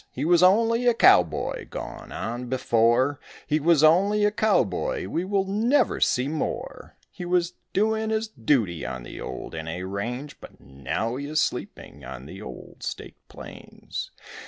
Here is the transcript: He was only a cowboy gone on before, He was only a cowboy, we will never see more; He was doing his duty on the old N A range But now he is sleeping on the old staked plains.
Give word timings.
He 0.09 0.25
was 0.25 0.41
only 0.41 0.87
a 0.87 0.95
cowboy 0.95 1.67
gone 1.69 2.11
on 2.11 2.47
before, 2.47 3.19
He 3.45 3.59
was 3.59 3.83
only 3.83 4.25
a 4.25 4.31
cowboy, 4.31 5.05
we 5.07 5.23
will 5.23 5.45
never 5.45 6.01
see 6.01 6.27
more; 6.27 6.95
He 7.11 7.23
was 7.23 7.53
doing 7.71 8.09
his 8.09 8.27
duty 8.27 8.83
on 8.83 9.03
the 9.03 9.21
old 9.21 9.53
N 9.53 9.67
A 9.67 9.83
range 9.83 10.37
But 10.41 10.59
now 10.59 11.17
he 11.17 11.27
is 11.27 11.39
sleeping 11.39 12.03
on 12.03 12.25
the 12.25 12.41
old 12.41 12.81
staked 12.81 13.27
plains. 13.27 14.09